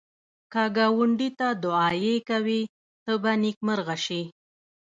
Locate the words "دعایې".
1.63-2.15